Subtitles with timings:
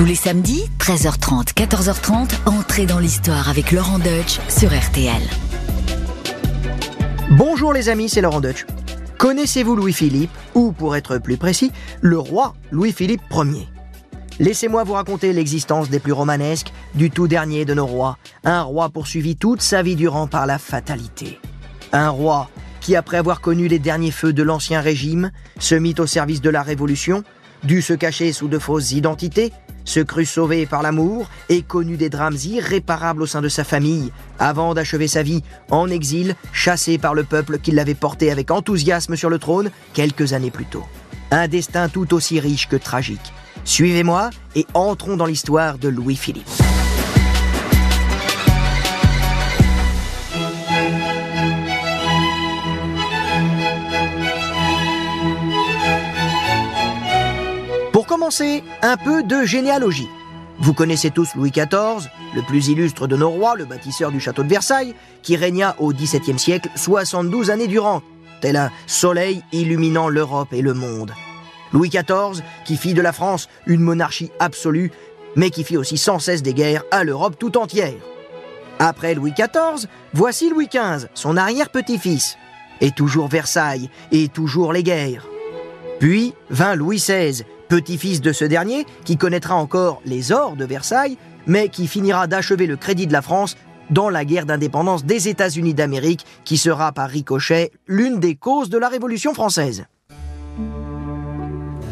[0.00, 5.20] Tous les samedis, 13h30, 14h30, entrez dans l'histoire avec Laurent Deutsch sur RTL.
[7.32, 8.64] Bonjour les amis, c'est Laurent Deutsch.
[9.18, 13.68] Connaissez-vous Louis-Philippe, ou pour être plus précis, le roi Louis-Philippe Ier?
[14.38, 18.88] Laissez-moi vous raconter l'existence des plus romanesques du tout dernier de nos rois, un roi
[18.88, 21.38] poursuivi toute sa vie durant par la fatalité.
[21.92, 22.48] Un roi
[22.80, 26.48] qui, après avoir connu les derniers feux de l'Ancien Régime, se mit au service de
[26.48, 27.22] la Révolution,
[27.64, 29.52] dut se cacher sous de fausses identités,
[29.84, 34.12] se crut sauvé par l'amour et connut des drames irréparables au sein de sa famille,
[34.38, 39.16] avant d'achever sa vie en exil, chassé par le peuple qui l'avait porté avec enthousiasme
[39.16, 40.84] sur le trône quelques années plus tôt.
[41.30, 43.32] Un destin tout aussi riche que tragique.
[43.64, 46.48] Suivez-moi et entrons dans l'histoire de Louis-Philippe.
[58.10, 60.08] Commencer, un peu de généalogie.
[60.58, 64.42] Vous connaissez tous Louis XIV, le plus illustre de nos rois, le bâtisseur du château
[64.42, 68.02] de Versailles, qui régna au XVIIe siècle 72 années durant,
[68.40, 71.12] tel un soleil illuminant l'Europe et le monde.
[71.72, 74.90] Louis XIV, qui fit de la France une monarchie absolue,
[75.36, 77.94] mais qui fit aussi sans cesse des guerres à l'Europe tout entière.
[78.80, 82.38] Après Louis XIV, voici Louis XV, son arrière-petit-fils.
[82.80, 85.28] Et toujours Versailles, et toujours les guerres.
[86.00, 91.16] Puis vint Louis XVI, petit-fils de ce dernier, qui connaîtra encore les ors de Versailles,
[91.46, 93.56] mais qui finira d'achever le crédit de la France
[93.90, 98.78] dans la guerre d'indépendance des États-Unis d'Amérique, qui sera par ricochet l'une des causes de
[98.78, 99.84] la Révolution française.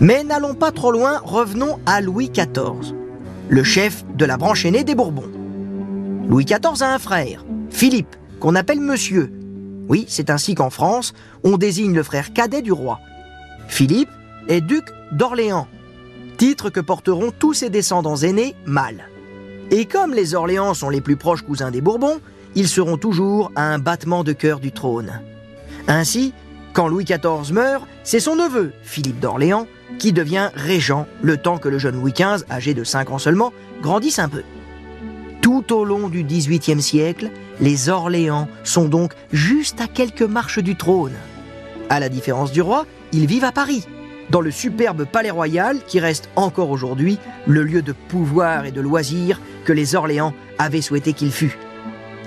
[0.01, 2.95] Mais n'allons pas trop loin, revenons à Louis XIV,
[3.49, 5.31] le chef de la branche aînée des Bourbons.
[6.29, 9.33] Louis XIV a un frère, Philippe, qu'on appelle Monsieur.
[9.89, 13.01] Oui, c'est ainsi qu'en France, on désigne le frère cadet du roi.
[13.69, 14.11] Philippe
[14.49, 15.69] est duc d'Orléans,
[16.37, 19.09] titre que porteront tous ses descendants aînés mâles.
[19.71, 22.21] Et comme les Orléans sont les plus proches cousins des Bourbons,
[22.55, 25.21] ils seront toujours à un battement de cœur du trône.
[25.87, 26.33] Ainsi,
[26.73, 29.67] quand Louis XIV meurt, c'est son neveu, Philippe d'Orléans,
[29.99, 33.53] qui devient régent le temps que le jeune Louis XV, âgé de 5 ans seulement,
[33.83, 34.43] grandisse un peu.
[35.41, 40.77] Tout au long du XVIIIe siècle, les Orléans sont donc juste à quelques marches du
[40.77, 41.15] trône.
[41.91, 43.85] À la différence du roi, ils vivent à Paris,
[44.31, 48.81] dans le superbe palais royal qui reste encore aujourd'hui le lieu de pouvoir et de
[48.81, 51.57] loisirs que les Orléans avaient souhaité qu'il fût.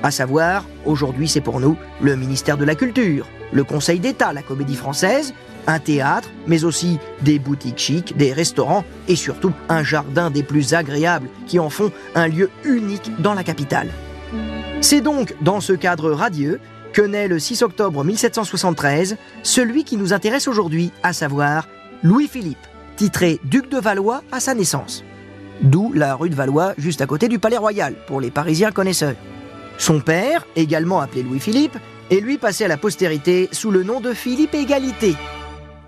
[0.03, 4.41] À savoir, aujourd'hui c'est pour nous le ministère de la Culture, le Conseil d'État, la
[4.41, 5.34] Comédie Française,
[5.67, 10.73] un théâtre, mais aussi des boutiques chics, des restaurants et surtout un jardin des plus
[10.73, 13.89] agréables qui en font un lieu unique dans la capitale.
[14.81, 16.59] C'est donc dans ce cadre radieux
[16.94, 21.68] que naît le 6 octobre 1773 celui qui nous intéresse aujourd'hui, à savoir
[22.03, 22.57] Louis-Philippe,
[22.95, 25.03] titré duc de Valois à sa naissance.
[25.62, 29.16] D'où la rue de Valois juste à côté du Palais Royal pour les Parisiens connaisseurs.
[29.78, 31.78] Son père, également appelé Louis-Philippe,
[32.09, 35.16] est lui passé à la postérité sous le nom de Philippe Égalité,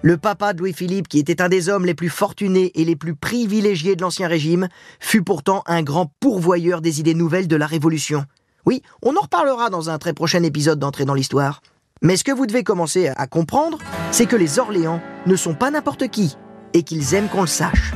[0.03, 3.15] le papa de Louis-Philippe, qui était un des hommes les plus fortunés et les plus
[3.15, 4.67] privilégiés de l'Ancien Régime,
[4.99, 8.25] fut pourtant un grand pourvoyeur des idées nouvelles de la Révolution.
[8.65, 11.61] Oui, on en reparlera dans un très prochain épisode d'entrée dans l'histoire.
[12.05, 13.77] Mais ce que vous devez commencer à comprendre,
[14.11, 16.35] c'est que les Orléans ne sont pas n'importe qui,
[16.73, 17.93] et qu'ils aiment qu'on le sache.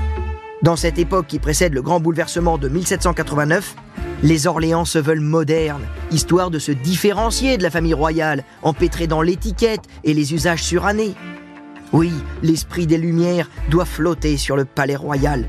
[0.61, 3.75] Dans cette époque qui précède le grand bouleversement de 1789,
[4.23, 9.21] les Orléans se veulent modernes, histoire de se différencier de la famille royale, empêtrée dans
[9.21, 11.13] l'étiquette et les usages surannés.
[11.91, 15.45] Oui, l'esprit des Lumières doit flotter sur le palais royal.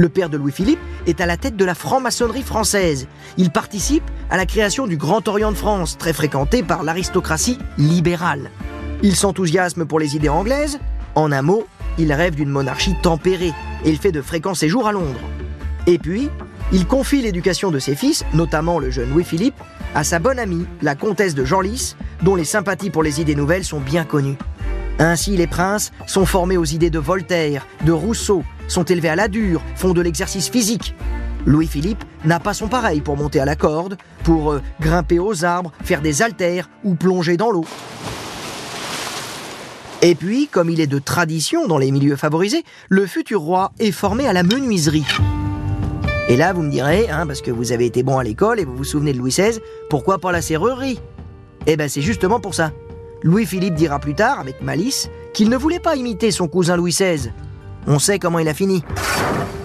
[0.00, 3.06] Le père de Louis-Philippe est à la tête de la franc-maçonnerie française.
[3.36, 8.50] Il participe à la création du Grand Orient de France, très fréquenté par l'aristocratie libérale.
[9.02, 10.78] Il s'enthousiasme pour les idées anglaises.
[11.16, 11.66] En un mot,
[11.98, 13.52] il rêve d'une monarchie tempérée
[13.84, 15.20] et il fait de fréquents séjours à Londres.
[15.86, 16.30] Et puis,
[16.72, 19.60] il confie l'éducation de ses fils, notamment le jeune Louis-Philippe,
[19.94, 23.64] à sa bonne amie, la comtesse de Genlis, dont les sympathies pour les idées nouvelles
[23.64, 24.38] sont bien connues.
[24.98, 29.28] Ainsi, les princes sont formés aux idées de Voltaire, de Rousseau, sont élevés à la
[29.28, 30.94] dure, font de l'exercice physique.
[31.46, 35.72] Louis-Philippe n'a pas son pareil pour monter à la corde, pour euh, grimper aux arbres,
[35.82, 37.64] faire des haltères ou plonger dans l'eau.
[40.02, 43.92] Et puis, comme il est de tradition dans les milieux favorisés, le futur roi est
[43.92, 45.04] formé à la menuiserie.
[46.28, 48.64] Et là, vous me direz, hein, parce que vous avez été bon à l'école et
[48.64, 49.58] vous vous souvenez de Louis XVI,
[49.90, 51.00] pourquoi pas la serrurerie
[51.66, 52.72] Eh ben, c'est justement pour ça.
[53.22, 57.30] Louis-Philippe dira plus tard, avec malice, qu'il ne voulait pas imiter son cousin Louis XVI.
[57.86, 58.82] On sait comment il a fini.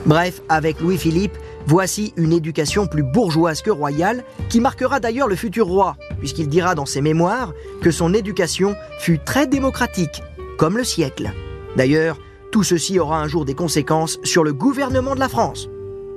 [0.06, 5.68] Bref, avec Louis-Philippe, voici une éducation plus bourgeoise que royale, qui marquera d'ailleurs le futur
[5.68, 10.22] roi, puisqu'il dira dans ses mémoires que son éducation fut très démocratique,
[10.58, 11.32] comme le siècle.
[11.76, 12.20] D'ailleurs,
[12.52, 15.68] tout ceci aura un jour des conséquences sur le gouvernement de la France.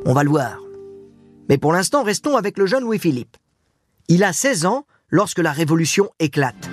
[0.04, 0.58] On va le voir.
[1.48, 3.36] Mais pour l'instant, restons avec le jeune Louis-Philippe.
[4.08, 6.68] Il a 16 ans lorsque la Révolution éclate.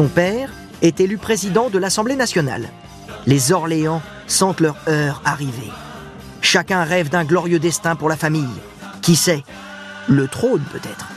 [0.00, 0.48] Son père
[0.80, 2.70] est élu président de l'Assemblée nationale.
[3.26, 5.70] Les Orléans sentent leur heure arriver.
[6.40, 8.48] Chacun rêve d'un glorieux destin pour la famille.
[9.02, 9.44] Qui sait?
[10.08, 11.08] Le trône peut-être.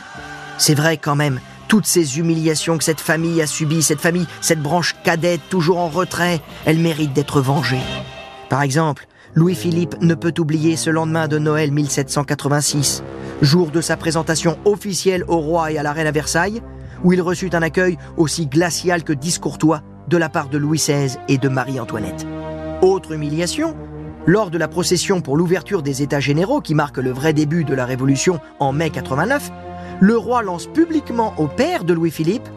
[0.57, 1.39] C'est vrai quand même,
[1.69, 5.87] toutes ces humiliations que cette famille a subies, cette famille, cette branche cadette toujours en
[5.87, 7.79] retrait, elle mérite d'être vengée.
[8.49, 13.01] Par exemple, Louis-Philippe ne peut oublier ce lendemain de Noël 1786,
[13.41, 16.61] jour de sa présentation officielle au roi et à la reine à Versailles,
[17.03, 21.17] où il reçut un accueil aussi glacial que discourtois de la part de Louis XVI
[21.27, 22.25] et de Marie-Antoinette.
[22.81, 23.75] Autre humiliation,
[24.25, 27.73] lors de la procession pour l'ouverture des États généraux qui marque le vrai début de
[27.73, 29.51] la Révolution en mai 89,
[29.99, 32.47] le roi lance publiquement au père de Louis-Philippe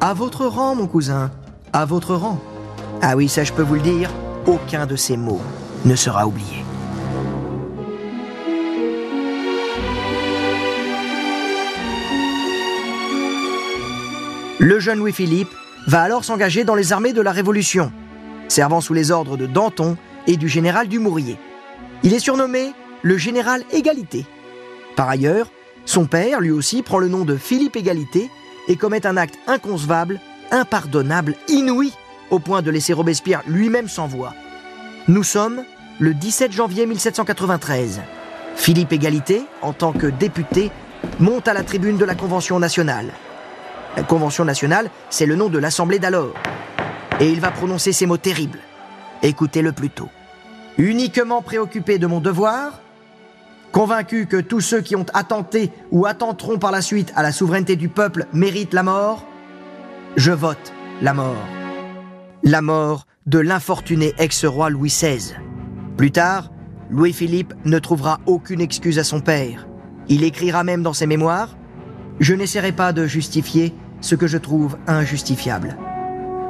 [0.00, 1.30] À votre rang, mon cousin,
[1.72, 2.38] à votre rang.
[3.02, 4.10] Ah oui, ça je peux vous le dire,
[4.46, 5.40] aucun de ces mots
[5.84, 6.59] ne sera oublié.
[14.62, 15.54] Le jeune Louis-Philippe
[15.86, 17.90] va alors s'engager dans les armées de la Révolution,
[18.46, 19.96] servant sous les ordres de Danton
[20.26, 21.38] et du général Dumouriez.
[22.02, 24.26] Il est surnommé le général Égalité.
[24.96, 25.50] Par ailleurs,
[25.86, 28.28] son père, lui aussi, prend le nom de Philippe Égalité
[28.68, 30.20] et commet un acte inconcevable,
[30.50, 31.94] impardonnable, inouï,
[32.30, 34.34] au point de laisser Robespierre lui-même sans voix.
[35.08, 35.64] Nous sommes
[36.00, 38.02] le 17 janvier 1793.
[38.56, 40.70] Philippe Égalité, en tant que député,
[41.18, 43.10] monte à la tribune de la Convention nationale.
[43.96, 46.34] La Convention nationale, c'est le nom de l'Assemblée d'alors.
[47.18, 48.60] Et il va prononcer ces mots terribles.
[49.22, 50.08] Écoutez-le plutôt.
[50.78, 52.80] Uniquement préoccupé de mon devoir,
[53.72, 57.76] convaincu que tous ceux qui ont attenté ou attenteront par la suite à la souveraineté
[57.76, 59.26] du peuple méritent la mort,
[60.16, 60.72] je vote
[61.02, 61.44] la mort.
[62.42, 65.34] La mort de l'infortuné ex-roi Louis XVI.
[65.96, 66.50] Plus tard,
[66.90, 69.68] Louis-Philippe ne trouvera aucune excuse à son père.
[70.08, 71.56] Il écrira même dans ses mémoires
[72.20, 75.76] Je n'essaierai pas de justifier ce que je trouve injustifiable.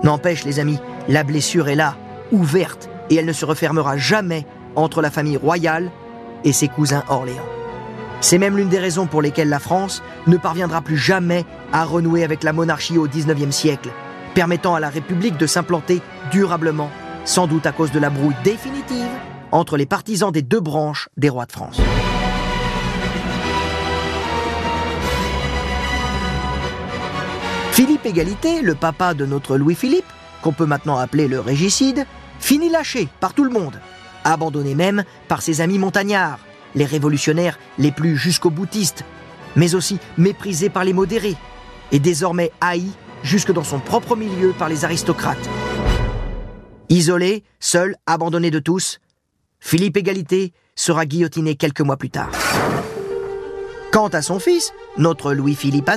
[0.02, 1.96] N'empêche, les amis, la blessure est là,
[2.32, 5.90] ouverte, et elle ne se refermera jamais entre la famille royale
[6.42, 7.46] et ses cousins Orléans.
[8.20, 12.24] C'est même l'une des raisons pour lesquelles la France ne parviendra plus jamais à renouer
[12.24, 13.90] avec la monarchie au XIXe siècle,
[14.34, 16.02] permettant à la République de s'implanter
[16.32, 16.90] durablement,
[17.24, 19.06] sans doute à cause de la brouille définitive
[19.52, 21.80] entre les partisans des deux branches des rois de France.
[27.80, 30.04] Philippe Égalité, le papa de notre Louis-Philippe,
[30.42, 32.04] qu'on peut maintenant appeler le régicide,
[32.38, 33.80] finit lâché par tout le monde,
[34.22, 36.40] abandonné même par ses amis montagnards,
[36.74, 39.02] les révolutionnaires les plus jusqu'au boutistes,
[39.56, 41.38] mais aussi méprisé par les modérés,
[41.90, 42.84] et désormais haï
[43.22, 45.48] jusque dans son propre milieu par les aristocrates.
[46.90, 48.98] Isolé, seul, abandonné de tous,
[49.58, 52.30] Philippe Égalité sera guillotiné quelques mois plus tard.
[53.90, 55.96] Quant à son fils, notre Louis-Philippe à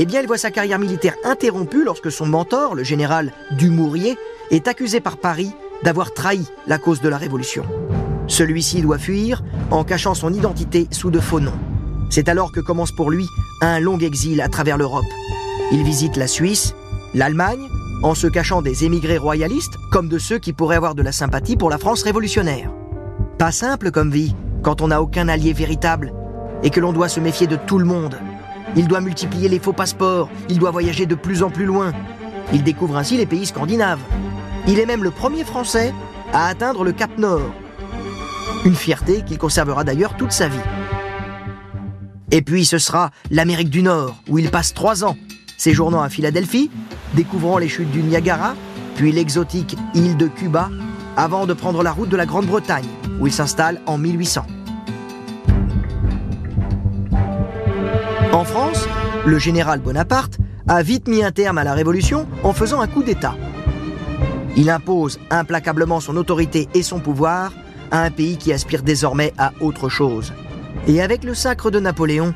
[0.00, 4.16] eh bien, il voit sa carrière militaire interrompue lorsque son mentor, le général Dumouriez,
[4.52, 5.50] est accusé par Paris
[5.82, 7.64] d'avoir trahi la cause de la Révolution.
[8.28, 9.42] Celui-ci doit fuir
[9.72, 11.58] en cachant son identité sous de faux noms.
[12.10, 13.26] C'est alors que commence pour lui
[13.60, 15.04] un long exil à travers l'Europe.
[15.72, 16.74] Il visite la Suisse,
[17.12, 17.66] l'Allemagne,
[18.04, 21.56] en se cachant des émigrés royalistes comme de ceux qui pourraient avoir de la sympathie
[21.56, 22.70] pour la France révolutionnaire.
[23.36, 26.12] Pas simple comme vie, quand on n'a aucun allié véritable,
[26.62, 28.16] et que l'on doit se méfier de tout le monde.
[28.76, 31.92] Il doit multiplier les faux passeports, il doit voyager de plus en plus loin.
[32.52, 34.00] Il découvre ainsi les pays scandinaves.
[34.66, 35.92] Il est même le premier Français
[36.32, 37.52] à atteindre le Cap Nord.
[38.64, 40.58] Une fierté qu'il conservera d'ailleurs toute sa vie.
[42.30, 45.16] Et puis ce sera l'Amérique du Nord, où il passe trois ans,
[45.56, 46.70] séjournant à Philadelphie,
[47.14, 48.54] découvrant les chutes du Niagara,
[48.96, 50.70] puis l'exotique île de Cuba,
[51.16, 52.86] avant de prendre la route de la Grande-Bretagne,
[53.20, 54.44] où il s'installe en 1800.
[58.38, 58.86] En France,
[59.26, 63.02] le général Bonaparte a vite mis un terme à la Révolution en faisant un coup
[63.02, 63.34] d'État.
[64.56, 67.52] Il impose implacablement son autorité et son pouvoir
[67.90, 70.32] à un pays qui aspire désormais à autre chose.
[70.86, 72.32] Et avec le sacre de Napoléon,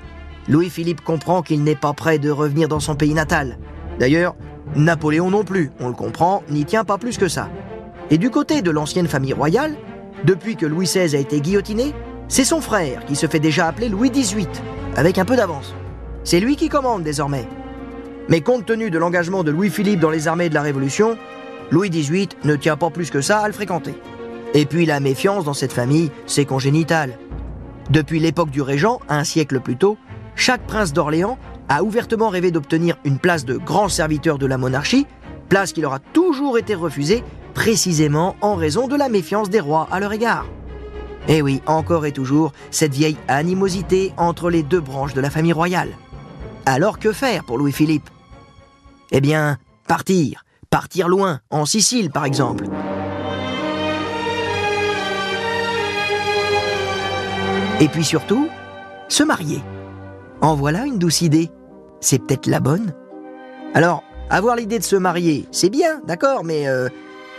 [0.48, 3.56] Louis-Philippe comprend qu'il n'est pas prêt de revenir dans son pays natal.
[4.00, 4.34] D'ailleurs,
[4.74, 7.48] Napoléon non plus, on le comprend, n'y tient pas plus que ça.
[8.10, 9.76] Et du côté de l'ancienne famille royale,
[10.24, 11.94] depuis que Louis XVI a été guillotiné,
[12.26, 14.48] c'est son frère qui se fait déjà appeler Louis XVIII,
[14.96, 15.76] avec un peu d'avance.
[16.24, 17.46] C'est lui qui commande désormais.
[18.28, 21.18] Mais compte tenu de l'engagement de Louis-Philippe dans les armées de la Révolution,
[21.70, 23.94] Louis XVIII ne tient pas plus que ça à le fréquenter.
[24.54, 27.18] Et puis la méfiance dans cette famille, c'est congénital.
[27.90, 29.96] Depuis l'époque du Régent, un siècle plus tôt,
[30.36, 31.38] chaque prince d'Orléans
[31.68, 35.06] a ouvertement rêvé d'obtenir une place de grand serviteur de la monarchie,
[35.48, 37.24] place qui leur a toujours été refusée
[37.54, 40.46] précisément en raison de la méfiance des rois à leur égard.
[41.28, 45.30] Et eh oui, encore et toujours, cette vieille animosité entre les deux branches de la
[45.30, 45.90] famille royale.
[46.64, 48.08] Alors que faire pour Louis-Philippe?
[49.10, 52.66] Eh bien, partir, partir loin, en Sicile par exemple.
[57.80, 58.48] Et puis surtout,
[59.08, 59.60] se marier.
[60.40, 61.50] En voilà une douce idée.
[62.00, 62.94] C'est peut-être la bonne.
[63.74, 66.88] Alors, avoir l'idée de se marier, c'est bien, d'accord, mais euh,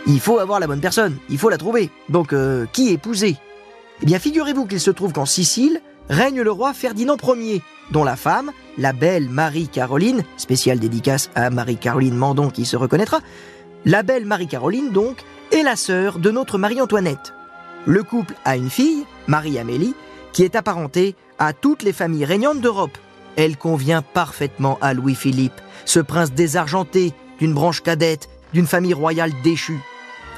[0.06, 1.90] il faut avoir la bonne personne, il faut la trouver.
[2.08, 3.36] Donc, euh, qui épouser
[4.02, 8.16] Eh bien, figurez-vous qu'il se trouve qu'en Sicile règne le roi Ferdinand Ier, dont la
[8.16, 13.20] femme, la belle Marie-Caroline, spéciale dédicace à Marie-Caroline Mandon qui se reconnaîtra,
[13.84, 15.18] la belle Marie-Caroline donc,
[15.52, 17.34] est la sœur de notre Marie-Antoinette.
[17.86, 19.94] Le couple a une fille, Marie-Amélie,
[20.32, 22.96] qui est apparentée à toutes les familles régnantes d'Europe.
[23.36, 29.80] Elle convient parfaitement à Louis-Philippe, ce prince désargenté, d'une branche cadette, d'une famille royale déchue.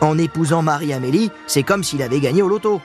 [0.01, 2.81] En épousant Marie-Amélie, c'est comme s'il avait gagné au loto.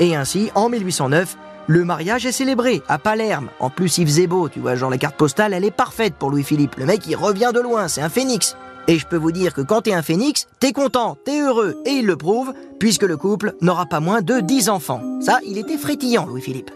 [0.00, 3.48] Et ainsi, en 1809, le mariage est célébré à Palerme.
[3.60, 6.30] En plus, il faisait beau, tu vois, genre la carte postale, elle est parfaite pour
[6.30, 6.76] Louis-Philippe.
[6.76, 8.56] Le mec, il revient de loin, c'est un phénix.
[8.86, 11.92] Et je peux vous dire que quand t'es un phénix, t'es content, t'es heureux, et
[11.92, 15.00] il le prouve, puisque le couple n'aura pas moins de 10 enfants.
[15.20, 16.70] Ça, il était frétillant, Louis-Philippe.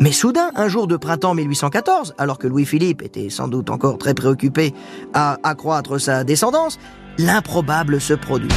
[0.00, 4.14] Mais soudain, un jour de printemps 1814, alors que Louis-Philippe était sans doute encore très
[4.14, 4.74] préoccupé
[5.14, 6.78] à accroître sa descendance,
[7.18, 8.50] l'improbable se produit.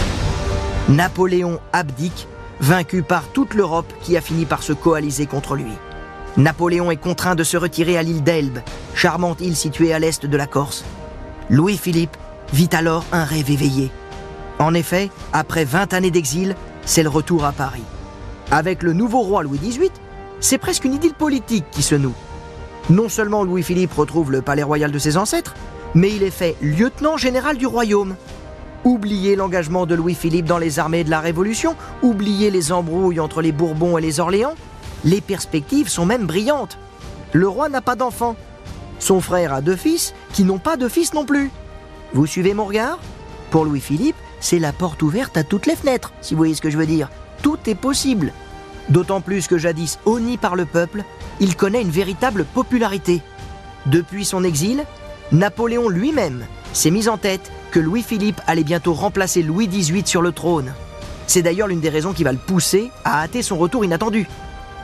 [0.90, 2.28] Napoléon abdique,
[2.60, 5.72] vaincu par toute l'Europe qui a fini par se coaliser contre lui.
[6.38, 8.60] Napoléon est contraint de se retirer à l'île d'Elbe,
[8.94, 10.86] charmante île située à l'est de la Corse.
[11.50, 12.16] Louis-Philippe
[12.54, 13.92] vit alors un rêve éveillé.
[14.60, 17.84] En effet, après 20 années d'exil, c'est le retour à Paris.
[18.52, 19.92] Avec le nouveau roi Louis XVIII,
[20.40, 22.16] c'est presque une idylle politique qui se noue.
[22.90, 25.54] Non seulement Louis-Philippe retrouve le palais royal de ses ancêtres,
[25.94, 28.16] mais il est fait lieutenant général du royaume.
[28.86, 33.52] Oubliez l'engagement de Louis-Philippe dans les armées de la Révolution, oubliez les embrouilles entre les
[33.52, 34.56] Bourbons et les Orléans.
[35.04, 36.78] Les perspectives sont même brillantes.
[37.34, 38.36] Le roi n'a pas d'enfant.
[39.00, 41.52] Son frère a deux fils qui n'ont pas de fils non plus.
[42.14, 43.00] Vous suivez mon regard?
[43.52, 46.70] Pour Louis-Philippe, c'est la porte ouverte à toutes les fenêtres, si vous voyez ce que
[46.70, 47.10] je veux dire.
[47.42, 48.34] Tout est possible.
[48.90, 51.04] D'autant plus que jadis honni par le peuple,
[51.40, 53.22] il connaît une véritable popularité.
[53.86, 54.86] Depuis son exil,
[55.32, 60.32] Napoléon lui-même s'est mis en tête que Louis-Philippe allait bientôt remplacer Louis XVIII sur le
[60.32, 60.74] trône.
[61.28, 64.28] C'est d'ailleurs l'une des raisons qui va le pousser à hâter son retour inattendu.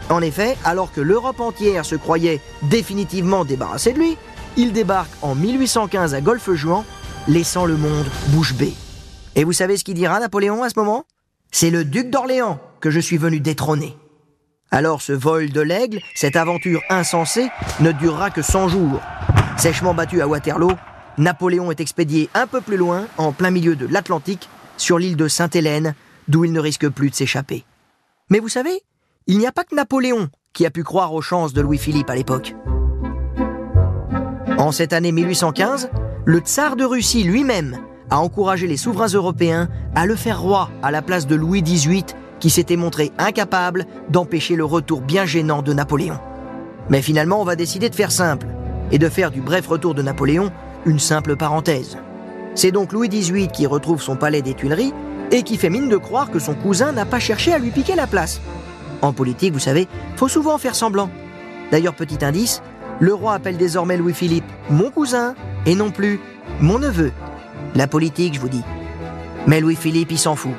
[0.10, 4.18] En effet, alors que l'Europe entière se croyait définitivement débarrassée de lui,
[4.58, 6.84] il débarque en 1815 à Golfe-Juan,
[7.28, 8.74] laissant le monde bouche bée.
[9.36, 11.06] Et vous savez ce qu'il dira Napoléon à ce moment?
[11.52, 13.98] C'est le duc d'Orléans que je suis venu détrôner.
[14.72, 17.50] Alors ce vol de l'aigle, cette aventure insensée,
[17.80, 19.02] ne durera que 100 jours.
[19.58, 20.72] Sèchement battu à Waterloo,
[21.18, 25.30] Napoléon est expédié un peu plus loin, en plein milieu de l'Atlantique, sur l'île de
[25.30, 25.96] Sainte-Hélène,
[26.28, 27.64] d'où il ne risque plus de s'échapper.
[28.30, 28.82] Mais vous savez,
[29.28, 32.16] il n'y a pas que Napoléon qui a pu croire aux chances de Louis-Philippe à
[32.16, 32.56] l'époque.
[34.58, 35.90] En cette année 1815,
[36.26, 37.78] le tsar de Russie lui-même
[38.10, 42.06] a encouragé les souverains européens à le faire roi à la place de Louis XVIII,
[42.40, 46.20] qui s'était montré incapable d'empêcher le retour bien gênant de Napoléon.
[46.90, 48.48] Mais finalement, on va décider de faire simple
[48.92, 50.52] et de faire du bref retour de Napoléon
[50.86, 51.98] une simple parenthèse.
[52.54, 54.94] C'est donc Louis XVIII qui retrouve son palais des Tuileries
[55.32, 57.96] et qui fait mine de croire que son cousin n'a pas cherché à lui piquer
[57.96, 58.40] la place.
[59.02, 61.10] En politique, vous savez, faut souvent faire semblant.
[61.72, 62.62] D'ailleurs, petit indice,
[63.00, 66.20] le roi appelle désormais Louis-Philippe mon cousin et non plus
[66.62, 67.12] mon neveu.
[67.74, 68.64] La politique, je vous dis.
[69.48, 70.54] Mais Louis-Philippe, il s'en fout.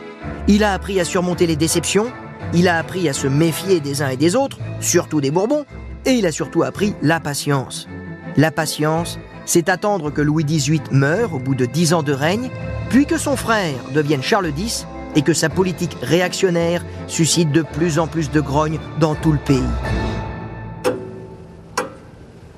[0.48, 2.06] Il a appris à surmonter les déceptions,
[2.52, 5.64] il a appris à se méfier des uns et des autres, surtout des Bourbons,
[6.04, 7.88] et il a surtout appris la patience.
[8.36, 12.50] La patience, c'est attendre que Louis XVIII meure au bout de dix ans de règne,
[12.90, 17.98] puis que son frère devienne Charles X et que sa politique réactionnaire suscite de plus
[17.98, 19.62] en plus de grogne dans tout le pays.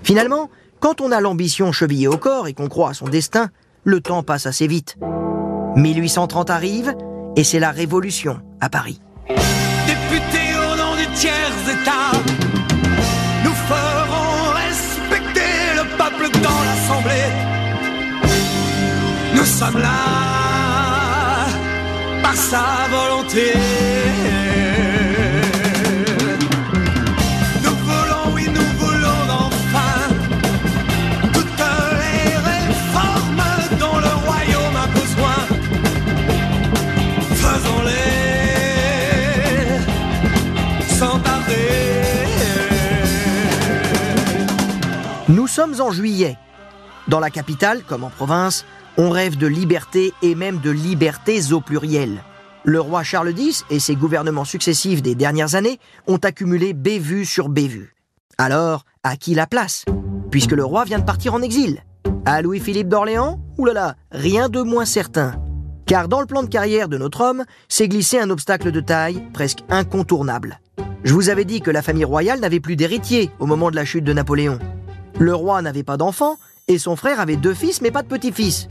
[0.02, 3.50] Finalement, quand on a l'ambition chevillée au corps et qu'on croit à son destin,
[3.84, 4.96] le temps passe assez vite.
[5.76, 6.94] 1830 arrive
[7.36, 9.00] et c'est la révolution à Paris.
[9.28, 12.17] Député au nom des tiers États,
[19.60, 21.46] Nous sommes là
[22.22, 23.54] par sa volonté.
[27.64, 30.14] Nous voulons, oui, nous voulons enfin
[31.32, 33.42] toutes les réformes
[33.80, 35.38] dont le royaume a besoin.
[37.34, 38.14] Faisons-les
[40.86, 41.72] sans tarder.
[45.28, 46.38] Nous sommes en juillet.
[47.08, 48.66] Dans la capitale, comme en province,
[48.98, 52.22] on rêve de liberté et même de libertés au pluriel.
[52.64, 57.48] Le roi Charles X et ses gouvernements successifs des dernières années ont accumulé bévues sur
[57.48, 57.96] bévues.
[58.36, 59.86] Alors, à qui la place?
[60.30, 61.82] Puisque le roi vient de partir en exil.
[62.26, 63.40] À Louis-Philippe d'Orléans?
[63.56, 65.36] Oulala, rien de moins certain.
[65.86, 69.22] Car dans le plan de carrière de notre homme, s'est glissé un obstacle de taille
[69.32, 70.60] presque incontournable.
[71.04, 73.86] Je vous avais dit que la famille royale n'avait plus d'héritier au moment de la
[73.86, 74.58] chute de Napoléon.
[75.18, 76.36] Le roi n'avait pas d'enfant
[76.68, 78.68] et son frère avait deux fils mais pas de petits-fils.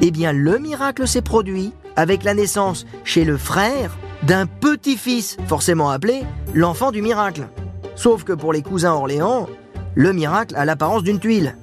[0.00, 5.90] Eh bien, le miracle s'est produit avec la naissance chez le frère d'un petit-fils, forcément
[5.90, 6.22] appelé
[6.54, 7.48] l'enfant du miracle.
[7.96, 9.48] Sauf que pour les cousins Orléans,
[9.94, 11.56] le miracle a l'apparence d'une tuile.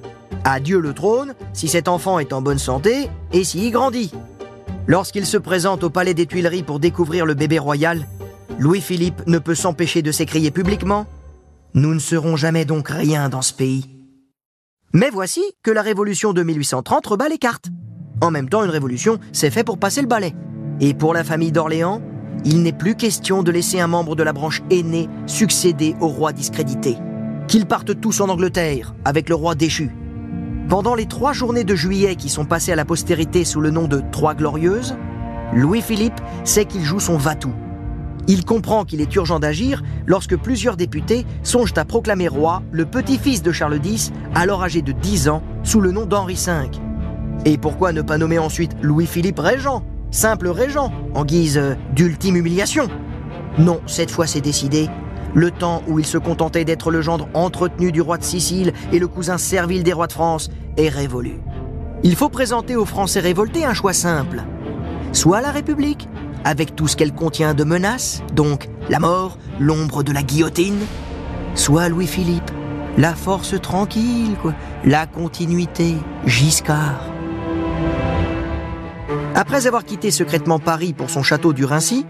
[0.44, 4.12] Adieu le trône si cet enfant est en bonne santé et s'il grandit.
[4.86, 8.06] Lorsqu'il se présente au palais des Tuileries pour découvrir le bébé royal,
[8.58, 11.02] Louis-Philippe ne peut s'empêcher de s'écrier publiquement⁇
[11.74, 13.84] Nous ne serons jamais donc rien dans ce pays⁇
[14.94, 17.66] Mais voici que la révolution de 1830 rebat les cartes.
[18.22, 20.34] En même temps, une révolution, c'est fait pour passer le balai.
[20.80, 22.00] Et pour la famille d'Orléans,
[22.46, 26.32] il n'est plus question de laisser un membre de la branche aînée succéder au roi
[26.32, 26.96] discrédité.
[27.48, 29.90] Qu'ils partent tous en Angleterre, avec le roi déchu.
[30.70, 33.88] Pendant les trois journées de juillet qui sont passées à la postérité sous le nom
[33.88, 34.96] de Trois Glorieuses,
[35.52, 37.54] Louis-Philippe sait qu'il joue son va-tout.
[38.30, 43.42] Il comprend qu'il est urgent d'agir lorsque plusieurs députés songent à proclamer roi le petit-fils
[43.42, 46.52] de Charles X, alors âgé de 10 ans, sous le nom d'Henri V.
[47.46, 51.58] Et pourquoi ne pas nommer ensuite Louis-Philippe régent, simple régent, en guise
[51.94, 52.88] d'ultime humiliation?
[53.56, 54.90] Non, cette fois c'est décidé.
[55.34, 58.98] Le temps où il se contentait d'être le gendre entretenu du roi de Sicile et
[58.98, 61.40] le cousin servile des rois de France est révolu.
[62.02, 64.42] Il faut présenter aux Français révoltés un choix simple.
[65.12, 66.08] Soit la République,
[66.44, 70.80] avec tout ce qu'elle contient de menaces, donc la mort, l'ombre de la guillotine,
[71.54, 72.50] soit Louis-Philippe,
[72.96, 74.36] la force tranquille,
[74.84, 75.94] la continuité,
[76.26, 77.04] Giscard.
[79.34, 82.06] Après avoir quitté secrètement Paris pour son château du Rincy,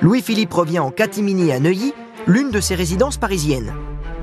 [0.00, 1.92] Louis-Philippe revient en catimini à Neuilly,
[2.26, 3.72] l'une de ses résidences parisiennes.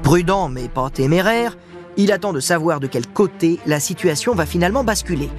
[0.04, 1.58] Prudent mais pas téméraire,
[1.98, 5.30] il attend de savoir de quel côté la situation va finalement basculer.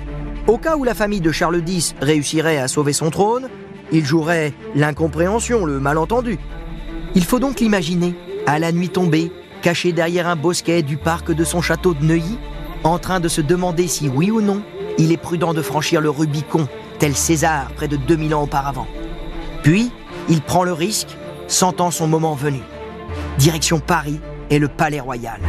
[0.47, 3.49] Au cas où la famille de Charles X réussirait à sauver son trône,
[3.93, 6.39] il jouerait l'incompréhension, le malentendu.
[7.15, 8.15] Il faut donc l'imaginer,
[8.47, 9.31] à la nuit tombée,
[9.63, 12.39] caché derrière un bosquet du parc de son château de Neuilly,
[12.85, 14.63] en train de se demander si oui ou non
[14.99, 16.69] il est prudent de franchir le Rubicon,
[16.99, 18.87] tel César près de 2000 ans auparavant.
[19.63, 19.91] Puis,
[20.29, 21.17] il prend le risque,
[21.49, 22.61] sentant son moment venu.
[23.39, 24.21] Direction Paris
[24.51, 25.41] et le Palais Royal.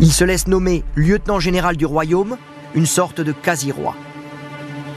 [0.00, 2.36] Il se laisse nommer lieutenant général du royaume,
[2.74, 3.94] une sorte de quasi-roi.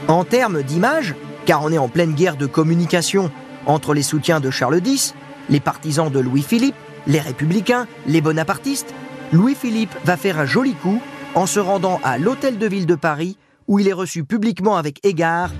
[0.08, 1.14] En termes d'image,
[1.46, 3.30] car on est en pleine guerre de communication
[3.66, 5.14] entre les soutiens de Charles X,
[5.48, 6.76] les partisans de Louis-Philippe,
[7.06, 8.94] les républicains, les bonapartistes,
[9.32, 11.00] Louis-Philippe va faire un joli coup
[11.34, 13.36] en se rendant à l'Hôtel de Ville de Paris
[13.68, 15.50] où il est reçu publiquement avec égard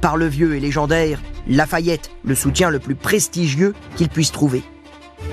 [0.00, 4.62] par le vieux et légendaire Lafayette, le soutien le plus prestigieux qu'il puisse trouver.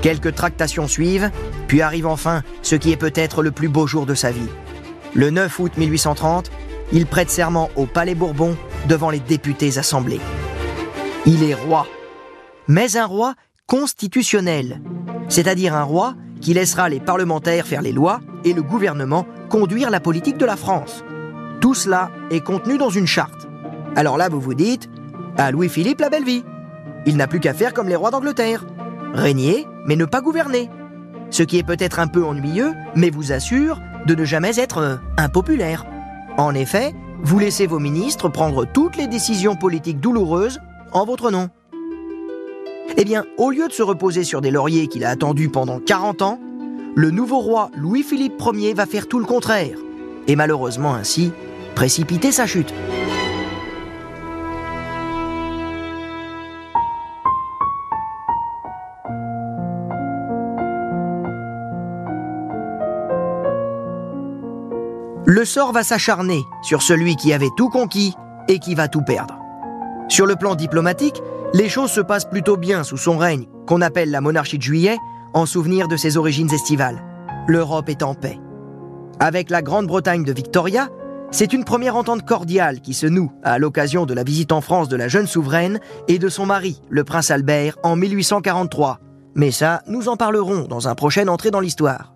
[0.02, 1.30] Quelques tractations suivent,
[1.68, 4.50] puis arrive enfin ce qui est peut-être le plus beau jour de sa vie.
[5.14, 6.52] Le 9 août 1830,
[6.92, 10.22] il prête serment au Palais Bourbon devant les députés assemblés.
[11.26, 11.88] Il est roi,
[12.68, 13.34] mais un roi
[13.68, 14.82] constitutionnel,
[15.28, 20.00] c'est-à-dire un roi qui laissera les parlementaires faire les lois et le gouvernement conduire la
[20.00, 21.04] politique de la France.
[21.62, 23.48] Tout cela est contenu dans une charte.
[23.96, 24.90] Alors là, vous vous dites,
[25.38, 26.44] à Louis-Philippe la belle vie.
[27.06, 28.66] Il n'a plus qu'à faire comme les rois d'Angleterre.
[29.14, 30.70] Régner, mais ne pas gouverner.
[31.30, 34.96] Ce qui est peut-être un peu ennuyeux, mais vous assure de ne jamais être euh,
[35.18, 35.86] impopulaire.
[36.38, 36.94] En effet,
[37.26, 40.60] vous laissez vos ministres prendre toutes les décisions politiques douloureuses
[40.92, 41.50] en votre nom.
[42.98, 46.22] Eh bien, au lieu de se reposer sur des lauriers qu'il a attendus pendant 40
[46.22, 46.40] ans,
[46.96, 49.80] le nouveau roi Louis-Philippe Ier va faire tout le contraire.
[50.28, 51.32] Et malheureusement ainsi,
[51.74, 52.72] précipiter sa chute.
[65.46, 68.16] Le sort va s'acharner sur celui qui avait tout conquis
[68.48, 69.38] et qui va tout perdre.
[70.10, 71.22] Sur le plan diplomatique,
[71.54, 74.98] les choses se passent plutôt bien sous son règne, qu'on appelle la monarchie de juillet,
[75.36, 77.00] en souvenir de ses origines estivales.
[77.46, 78.40] L'Europe est en paix.
[79.20, 80.90] Avec la Grande-Bretagne de Victoria,
[81.30, 84.90] c'est une première entente cordiale qui se noue à l'occasion de la visite en France
[84.90, 89.00] de la jeune souveraine et de son mari, le prince Albert, en 1843.
[89.36, 92.15] Mais ça, nous en parlerons dans un prochain entrée dans l'histoire.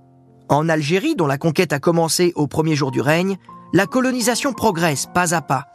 [0.49, 3.37] En Algérie, dont la conquête a commencé au premier jour du règne,
[3.71, 5.65] la colonisation progresse pas à pas.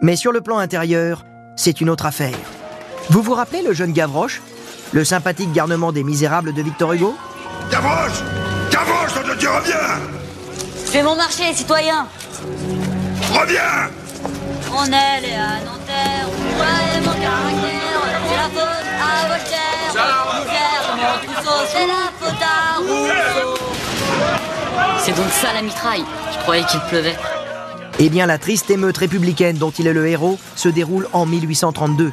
[0.00, 1.24] Mais sur le plan intérieur,
[1.56, 2.34] c'est une autre affaire.
[3.10, 4.40] Vous vous rappelez le jeune Gavroche
[4.92, 7.14] Le sympathique garnement des misérables de Victor Hugo?
[7.70, 8.22] Gavroche!
[8.70, 10.00] Gavroche, on te dit reviens!
[10.86, 12.06] Fais mon marché, citoyen!
[13.30, 13.90] Reviens!
[14.72, 19.92] On est les à Nanterre, ouais, mon caractère, c'est la faute à Voltaire,
[20.40, 23.63] Misère, mon trousseau, c'est la faute à Rousseau.
[24.98, 27.16] C'est donc ça la mitraille, je croyais qu'il pleuvait.
[27.98, 32.12] Eh bien, la triste émeute républicaine dont il est le héros se déroule en 1832.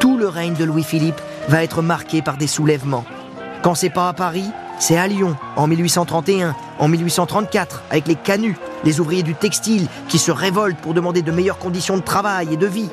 [0.00, 3.04] Tout le règne de Louis-Philippe va être marqué par des soulèvements.
[3.62, 8.58] Quand c'est pas à Paris, c'est à Lyon, en 1831, en 1834, avec les canuts,
[8.84, 12.56] les ouvriers du textile qui se révoltent pour demander de meilleures conditions de travail et
[12.56, 12.90] de vie.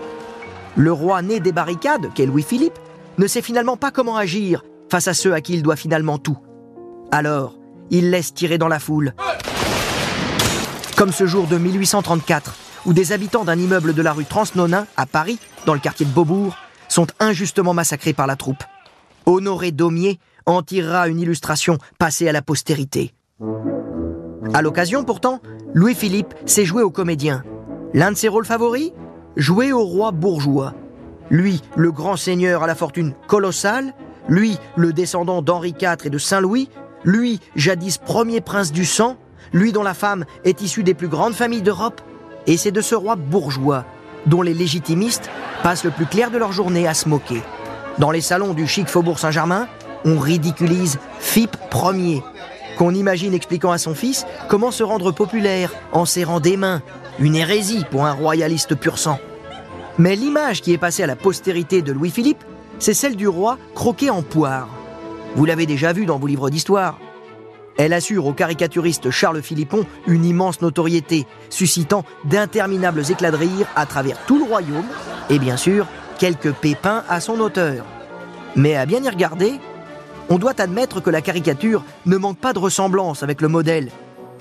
[0.76, 2.78] Le roi né des barricades, qu'est Louis-Philippe,
[3.18, 6.38] ne sait finalement pas comment agir face à ceux à qui il doit finalement tout.
[7.12, 7.59] Alors,
[7.92, 9.14] il laisse tirer dans la foule.
[10.98, 15.06] Comme ce jour de 1834, où des habitants d'un immeuble de la rue Transnonain, à
[15.06, 18.64] Paris, dans le quartier de Beaubourg, sont injustement massacrés par la troupe.
[19.26, 23.14] Honoré Daumier en tirera une illustration passée à la postérité.
[24.54, 25.42] À l'occasion, pourtant,
[25.74, 27.44] Louis-Philippe s'est joué au comédien.
[27.94, 28.92] L'un de ses rôles favoris
[29.38, 30.74] Jouer au roi bourgeois.
[31.30, 33.94] Lui, le grand seigneur à la fortune colossale,
[34.28, 36.70] lui, le descendant d'Henri IV et de Saint-Louis,
[37.04, 39.18] lui, jadis premier prince du sang,
[39.54, 42.02] lui dont la femme est issue des plus grandes familles d'Europe,
[42.48, 43.86] et c'est de ce roi bourgeois
[44.26, 45.30] dont les légitimistes
[45.64, 47.42] passent le plus clair de leur journée à se moquer.
[47.98, 49.68] Dans les salons du chic faubourg Saint-Germain,
[50.06, 52.24] on ridiculise Philippe Ier,
[52.78, 56.82] qu'on imagine expliquant à son fils comment se rendre populaire en serrant des mains,
[57.20, 59.20] une hérésie pour un royaliste pur sang.
[59.98, 62.44] Mais l'image qui est passée à la postérité de Louis-Philippe,
[62.80, 64.70] c'est celle du roi croqué en poire.
[65.36, 67.00] Vous l'avez déjà vu dans vos livres d'histoire.
[67.78, 73.86] Elle assure au caricaturiste Charles Philippon une immense notoriété, suscitant d'interminables éclats de rire à
[73.86, 74.86] travers tout le royaume,
[75.30, 75.88] et bien sûr,
[76.18, 77.86] quelques pépins à son auteur.
[78.56, 79.54] Mais à bien y regarder,
[80.30, 83.90] on doit admettre que la caricature ne manque pas de ressemblance avec le modèle.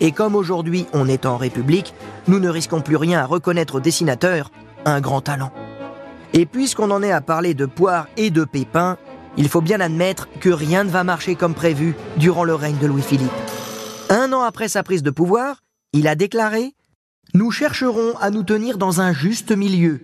[0.01, 1.95] Et comme aujourd'hui on est en République,
[2.27, 4.51] nous ne risquons plus rien à reconnaître au dessinateur
[4.85, 5.53] un grand talent.
[6.33, 8.99] Et puisqu'on en est à parler de poire et de pépins,
[9.39, 12.87] il faut bien admettre que rien ne va marcher comme prévu durant le règne de
[12.87, 13.31] Louis-Philippe.
[14.11, 16.63] Un an après sa prise de pouvoir, il a déclaré⁇
[17.35, 20.01] Nous chercherons à nous tenir dans un juste milieu,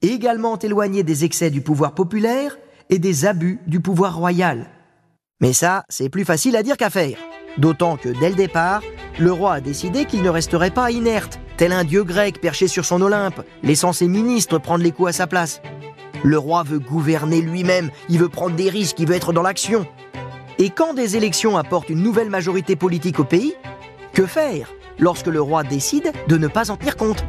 [0.00, 2.56] également éloigné des excès du pouvoir populaire
[2.88, 4.70] et des abus du pouvoir royal.
[5.40, 7.18] Mais ça, c'est plus facile à dire qu'à faire.
[7.58, 8.82] D'autant que dès le départ,
[9.18, 12.84] le roi a décidé qu'il ne resterait pas inerte, tel un dieu grec perché sur
[12.84, 15.60] son Olympe, laissant ses ministres prendre les coups à sa place.
[16.22, 19.86] Le roi veut gouverner lui-même, il veut prendre des risques, il veut être dans l'action.
[20.58, 23.54] Et quand des élections apportent une nouvelle majorité politique au pays,
[24.12, 27.24] que faire lorsque le roi décide de ne pas en tenir compte?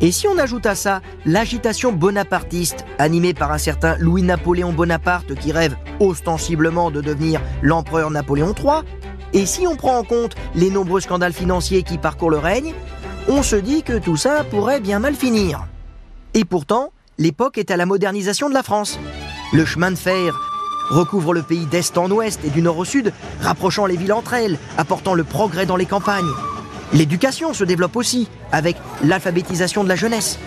[0.00, 5.52] Et si on ajoute à ça l'agitation bonapartiste, animée par un certain Louis-Napoléon Bonaparte qui
[5.52, 8.82] rêve ostensiblement de devenir l'empereur Napoléon III,
[9.32, 12.72] et si on prend en compte les nombreux scandales financiers qui parcourent le règne,
[13.28, 15.66] on se dit que tout ça pourrait bien mal finir.
[16.34, 18.98] Et pourtant, l'époque est à la modernisation de la France.
[19.52, 20.40] Le chemin de fer
[20.88, 24.34] recouvre le pays d'est en ouest et du nord au sud, rapprochant les villes entre
[24.34, 26.32] elles, apportant le progrès dans les campagnes.
[26.92, 30.38] L'éducation se développe aussi avec l'alphabétisation de la jeunesse.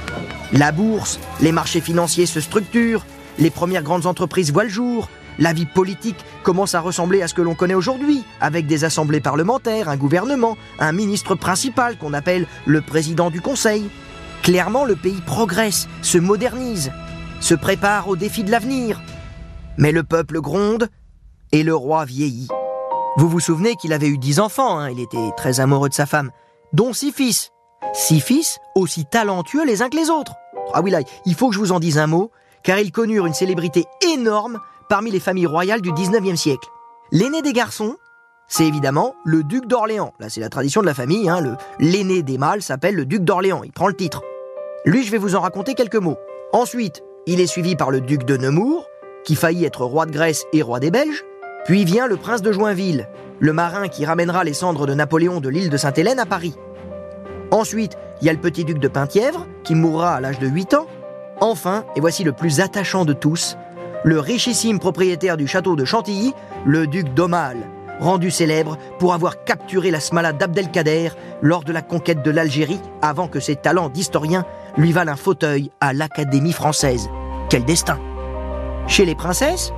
[0.51, 3.05] La bourse, les marchés financiers se structurent,
[3.38, 5.09] les premières grandes entreprises voient le jour,
[5.39, 9.21] la vie politique commence à ressembler à ce que l'on connaît aujourd'hui, avec des assemblées
[9.21, 13.89] parlementaires, un gouvernement, un ministre principal qu'on appelle le président du Conseil.
[14.43, 16.91] Clairement, le pays progresse, se modernise,
[17.39, 19.01] se prépare aux défis de l'avenir.
[19.77, 20.89] Mais le peuple gronde
[21.53, 22.49] et le roi vieillit.
[23.15, 26.06] Vous vous souvenez qu'il avait eu dix enfants, hein, il était très amoureux de sa
[26.06, 26.29] femme,
[26.73, 27.51] dont six fils.
[27.93, 30.34] Six fils aussi talentueux les uns que les autres.
[30.73, 32.29] Ah oui là, il faut que je vous en dise un mot,
[32.63, 36.67] car ils connurent une célébrité énorme parmi les familles royales du 19e siècle.
[37.13, 37.95] L'aîné des garçons,
[38.49, 40.13] c'est évidemment le duc d'Orléans.
[40.19, 43.63] Là, c'est la tradition de la famille, hein, l'aîné des mâles s'appelle le duc d'Orléans,
[43.63, 44.21] il prend le titre.
[44.86, 46.17] Lui, je vais vous en raconter quelques mots.
[46.52, 48.89] Ensuite, il est suivi par le duc de Nemours,
[49.24, 51.24] qui faillit être roi de Grèce et roi des Belges.
[51.63, 53.08] Puis vient le prince de Joinville,
[53.39, 56.56] le marin qui ramènera les cendres de Napoléon de l'île de Sainte-Hélène à Paris.
[57.52, 60.74] Ensuite, il y a le petit duc de Penthièvre, qui mourra à l'âge de 8
[60.74, 60.88] ans.
[61.39, 63.56] Enfin, et voici le plus attachant de tous,
[64.04, 66.34] le richissime propriétaire du château de Chantilly,
[66.65, 67.69] le duc d'Aumale,
[68.02, 73.30] rendu célèbre pour avoir capturé la Smala d'Abdelkader lors de la conquête de l'Algérie avant
[73.30, 74.46] que ses talents d'historien
[74.77, 77.09] lui valent un fauteuil à l'Académie française.
[77.49, 77.99] Quel destin
[78.88, 79.71] Chez les princesses,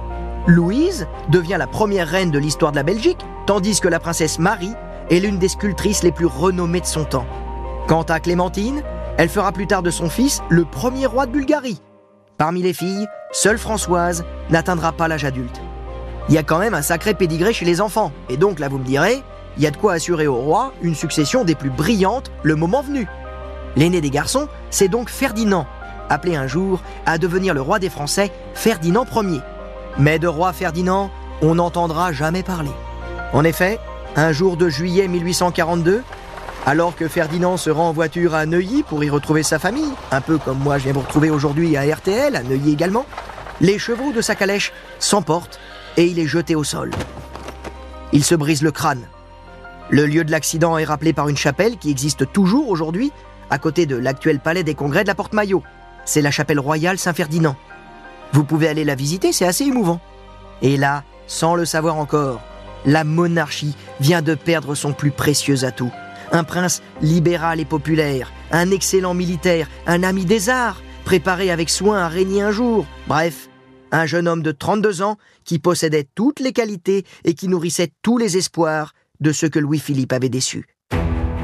[0.47, 4.73] Louise devient la première reine de l'histoire de la Belgique, tandis que la princesse Marie
[5.09, 7.25] est l'une des sculptrices les plus renommées de son temps.
[7.87, 8.83] Quant à Clémentine,
[9.17, 11.81] elle fera plus tard de son fils le premier roi de Bulgarie.
[12.37, 15.61] Parmi les filles, seule Françoise n'atteindra pas l'âge adulte.
[16.27, 18.79] Il y a quand même un sacré pédigré chez les enfants, et donc là vous
[18.79, 19.23] me direz,
[19.57, 22.81] il y a de quoi assurer au roi une succession des plus brillantes le moment
[22.81, 23.07] venu.
[23.75, 25.67] L'aîné des garçons, c'est donc Ferdinand,
[26.09, 29.41] appelé un jour à devenir le roi des Français, Ferdinand Ier.
[29.97, 31.11] Mais de roi Ferdinand,
[31.41, 32.71] on n'entendra jamais parler.
[33.33, 33.79] En effet,
[34.15, 36.03] un jour de juillet 1842,
[36.65, 40.21] alors que Ferdinand se rend en voiture à Neuilly pour y retrouver sa famille, un
[40.21, 43.05] peu comme moi je viens vous retrouver aujourd'hui à RTL, à Neuilly également,
[43.61, 45.59] les chevaux de sa calèche s'emportent
[45.97, 46.91] et il est jeté au sol.
[48.13, 49.07] Il se brise le crâne.
[49.89, 53.11] Le lieu de l'accident est rappelé par une chapelle qui existe toujours aujourd'hui,
[53.49, 55.63] à côté de l'actuel palais des congrès de la Porte-Maillot.
[56.05, 57.55] C'est la chapelle royale Saint-Ferdinand.
[58.33, 59.99] Vous pouvez aller la visiter, c'est assez émouvant.
[60.61, 62.41] Et là, sans le savoir encore,
[62.85, 65.91] la monarchie vient de perdre son plus précieux atout.
[66.31, 71.99] Un prince libéral et populaire, un excellent militaire, un ami des arts, préparé avec soin
[71.99, 72.85] à régner un jour.
[73.07, 73.49] Bref,
[73.91, 78.17] un jeune homme de 32 ans qui possédait toutes les qualités et qui nourrissait tous
[78.17, 80.67] les espoirs de ce que Louis-Philippe avait déçu.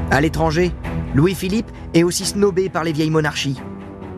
[0.09, 0.73] À l'étranger,
[1.13, 3.59] Louis-Philippe est aussi snobé par les vieilles monarchies.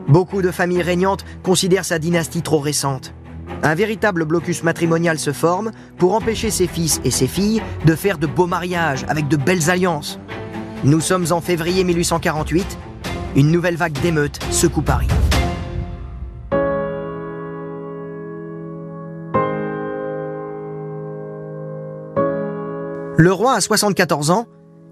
[0.08, 3.14] Beaucoup de familles régnantes considèrent sa dynastie trop récente.
[3.64, 8.18] Un véritable blocus matrimonial se forme pour empêcher ses fils et ses filles de faire
[8.18, 10.20] de beaux mariages avec de belles alliances.
[10.84, 12.78] Nous sommes en février 1848.
[13.36, 15.08] Une nouvelle vague d'émeutes secoue Paris.
[23.16, 24.48] Le roi a 74 ans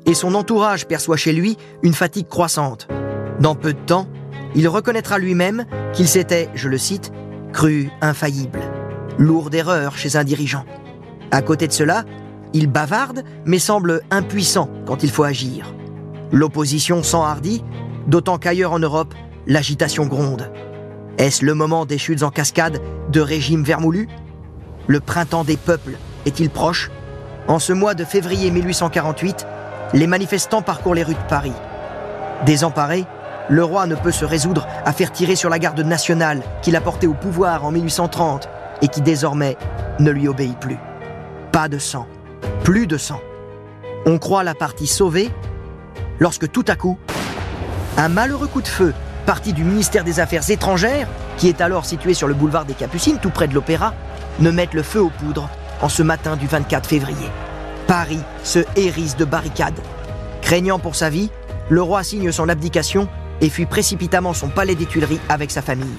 [0.06, 2.88] et son entourage perçoit chez lui une fatigue croissante.
[3.40, 4.08] Dans peu de temps,
[4.56, 7.12] il reconnaîtra lui-même qu'il s'était, je le cite,
[7.54, 8.60] cru infaillible.
[9.18, 10.66] Lourde erreur chez un dirigeant.
[11.32, 12.04] À côté de cela,
[12.54, 15.74] il bavarde mais semble impuissant quand il faut agir.
[16.32, 17.64] L'opposition s'enhardit,
[18.08, 19.14] d'autant qu'ailleurs en Europe,
[19.48, 20.52] l'agitation gronde.
[21.18, 24.08] Est-ce le moment des chutes en cascade de régimes vermoulus?
[24.88, 26.90] Le printemps des peuples est-il proche?
[27.48, 29.46] En ce mois de février 1848,
[29.94, 31.54] les manifestants parcourent les rues de Paris.
[32.46, 33.06] Désemparés,
[33.50, 36.82] le roi ne peut se résoudre à faire tirer sur la garde nationale qu'il a
[36.82, 38.48] portée au pouvoir en 1830
[38.82, 39.58] et qui désormais
[40.00, 40.78] ne lui obéit plus.
[41.52, 42.08] Pas de sang,
[42.64, 43.20] plus de sang.
[44.06, 45.30] On croit la partie sauvée
[46.20, 46.98] lorsque tout à coup,
[47.98, 48.94] un malheureux coup de feu
[49.26, 53.20] parti du ministère des Affaires étrangères, qui est alors situé sur le boulevard des Capucines,
[53.20, 53.94] tout près de l'Opéra,
[54.40, 55.50] ne mette le feu aux poudres
[55.82, 57.30] en ce matin du 24 février.
[57.92, 59.82] Paris se hérisse de barricades.
[60.42, 61.30] Craignant pour sa vie,
[61.70, 63.10] le roi signe son abdication
[63.42, 65.98] et fuit précipitamment son palais des Tuileries avec sa famille.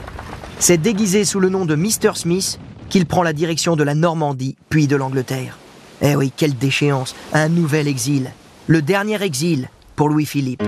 [0.59, 2.14] C'est déguisé sous le nom de Mr.
[2.14, 5.59] Smith qu'il prend la direction de la Normandie puis de l'Angleterre.
[6.00, 8.31] Eh oui, quelle déchéance, un nouvel exil,
[8.68, 10.62] le dernier exil pour Louis-Philippe,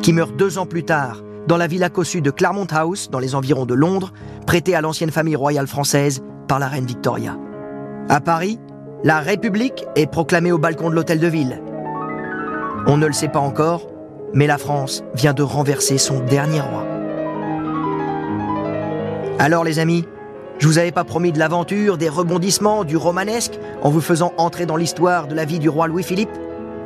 [0.00, 3.34] qui meurt deux ans plus tard dans la villa cossue de Claremont House, dans les
[3.34, 4.12] environs de Londres,
[4.46, 7.36] prêtée à l'ancienne famille royale française par la reine Victoria.
[8.08, 8.60] À Paris,
[9.04, 11.60] la République est proclamée au balcon de l'hôtel de ville.
[12.86, 13.88] On ne le sait pas encore,
[14.32, 16.86] mais la France vient de renverser son dernier roi.
[19.38, 20.06] Alors les amis,
[20.58, 24.66] je vous avais pas promis de l'aventure, des rebondissements, du romanesque, en vous faisant entrer
[24.66, 26.30] dans l'histoire de la vie du roi Louis-Philippe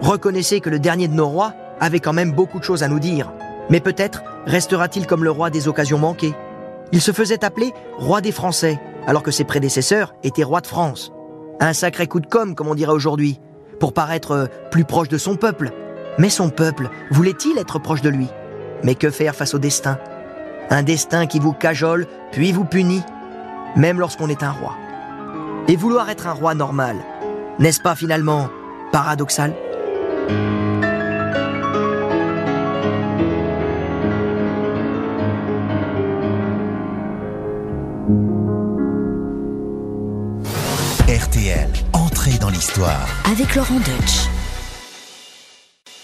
[0.00, 3.00] Reconnaissez que le dernier de nos rois avait quand même beaucoup de choses à nous
[3.00, 3.33] dire.
[3.70, 6.35] Mais peut-être restera-t-il comme le roi des occasions manquées.
[6.92, 11.12] Il se faisait appeler roi des Français, alors que ses prédécesseurs étaient rois de France.
[11.60, 13.40] Un sacré coup de com', comme on dirait aujourd'hui,
[13.80, 15.70] pour paraître euh, plus proche de son peuple.
[16.18, 18.28] Mais son peuple voulait-il être proche de lui?
[18.82, 19.98] Mais que faire face au destin?
[20.70, 23.02] Un destin qui vous cajole, puis vous punit,
[23.74, 24.74] même lorsqu'on est un roi.
[25.68, 26.96] Et vouloir être un roi normal,
[27.58, 28.48] n'est-ce pas finalement
[28.92, 29.54] paradoxal?
[43.30, 44.36] Avec Laurent Deutsch.